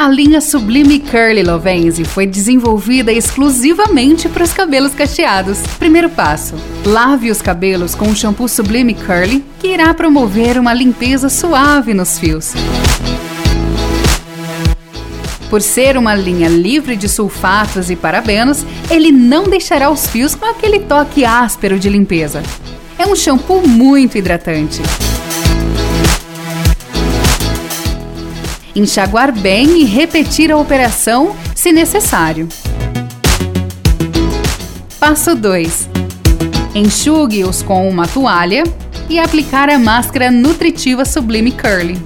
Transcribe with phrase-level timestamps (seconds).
[0.00, 5.58] A linha Sublime Curly Lovense foi desenvolvida exclusivamente para os cabelos cacheados.
[5.78, 6.54] Primeiro passo:
[6.86, 12.18] lave os cabelos com o shampoo Sublime Curly, que irá promover uma limpeza suave nos
[12.18, 12.54] fios.
[15.50, 20.46] Por ser uma linha livre de sulfatos e parabenos, ele não deixará os fios com
[20.46, 22.42] aquele toque áspero de limpeza.
[22.98, 24.80] É um shampoo muito hidratante.
[28.80, 32.48] Enxaguar bem e repetir a operação se necessário.
[34.98, 35.88] Passo 2.
[36.74, 38.64] Enxugue-os com uma toalha
[39.08, 42.00] e aplicar a máscara nutritiva Sublime Curly.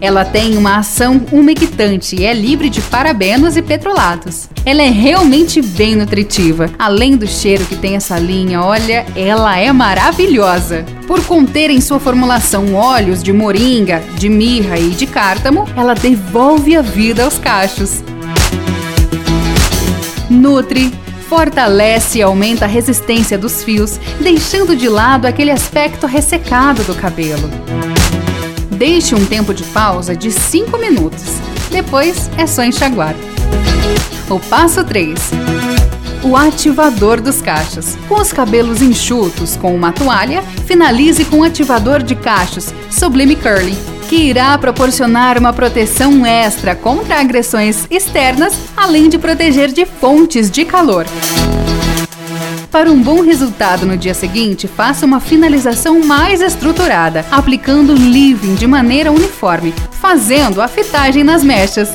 [0.00, 4.48] Ela tem uma ação umectante e é livre de parabenos e petrolatos.
[4.64, 6.70] Ela é realmente bem nutritiva.
[6.78, 10.84] Além do cheiro que tem essa linha, olha, ela é maravilhosa.
[11.12, 16.74] Por conter em sua formulação óleos de moringa, de mirra e de cártamo, ela devolve
[16.74, 18.02] a vida aos cachos.
[20.30, 20.90] Nutre,
[21.28, 27.46] fortalece e aumenta a resistência dos fios, deixando de lado aquele aspecto ressecado do cabelo.
[28.70, 31.24] Deixe um tempo de pausa de 5 minutos.
[31.70, 33.14] Depois é só enxaguar.
[34.30, 35.71] O passo 3.
[36.24, 37.96] O ativador dos cachos.
[38.08, 43.76] Com os cabelos enxutos com uma toalha, finalize com o ativador de cachos Sublime Curly,
[44.08, 50.64] que irá proporcionar uma proteção extra contra agressões externas, além de proteger de fontes de
[50.64, 51.06] calor.
[52.70, 58.66] Para um bom resultado no dia seguinte, faça uma finalização mais estruturada, aplicando living de
[58.66, 61.90] maneira uniforme, fazendo a fitagem nas mechas.